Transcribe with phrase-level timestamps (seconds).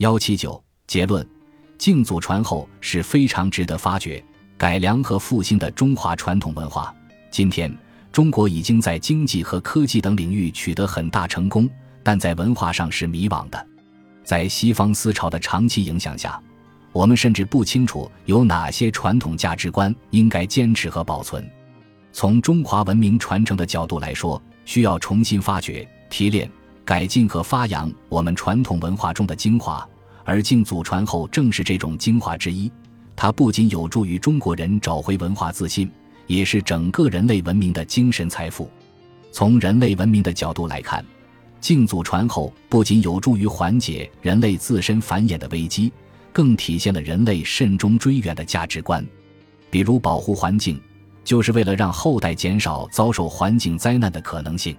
[0.00, 1.26] 幺七九结论：
[1.76, 4.22] 敬祖传后是非常值得发掘、
[4.56, 6.94] 改良和复兴的中华传统文化。
[7.30, 7.70] 今天，
[8.10, 11.68] 中国已经在经济和科技等领域取得很大成功，
[12.02, 13.66] 但在文化上是迷惘的。
[14.24, 16.42] 在西方思潮的长期影响下，
[16.92, 21.46] 我们甚至不清楚有哪些传统价值观应该坚持和保存。
[22.10, 26.50] 从中华文明传承的角度来说，需要重新发掘、提炼、
[26.90, 29.88] 改进和发扬我们传统文化中的精华，
[30.24, 32.68] 而敬祖传后正是这种精华之一。
[33.14, 35.88] 它不仅有助于中国人找回文化自信，
[36.26, 38.68] 也是整个人类文明的精神财富。
[39.30, 41.06] 从人类文明的角度来看，
[41.60, 45.92] 敬祖传后不仅有助于缓解人类自身繁衍的危机，
[46.32, 49.06] 更体现了人类慎终追远的价值观，
[49.70, 50.82] 比如保护环境。
[51.22, 54.76] 就是为了让后代减少遭受环境灾难的可能性，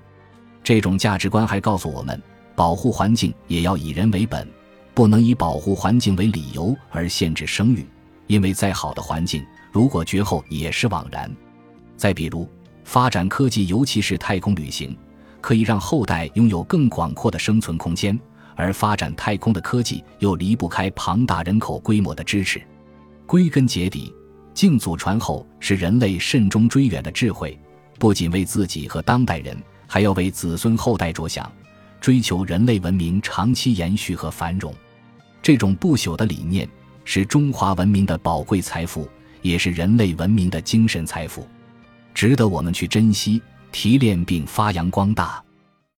[0.71, 2.17] 这种价值观还告诉我们，
[2.55, 4.48] 保护环境也要以人为本，
[4.94, 7.85] 不能以保护环境为理由而限制生育，
[8.27, 11.30] 因为再好的环境，如果绝后也是枉然。
[11.97, 12.47] 再比如，
[12.86, 14.97] 发展科技，尤其是太空旅行，
[15.42, 18.17] 可以让后代拥有更广阔的生存空间，
[18.55, 22.61] 而发展太空的科技又离不开庞大人口规模的支持。
[23.25, 24.16] 归根结底。
[24.53, 27.59] 敬祖传后是人类慎终追远的智慧，
[27.99, 29.61] 不仅为自己和当代人，
[29.94, 31.52] 还要为子孙后代着想，
[32.00, 34.73] 追求人类文明长期延续和繁荣。
[35.42, 36.66] 这种不朽的理念
[37.03, 39.06] 是中华文明的宝贵财富，
[39.42, 41.45] 也是人类文明的精神财富，
[42.14, 43.42] 值得我们去珍惜、
[43.73, 45.44] 提炼并发扬光大。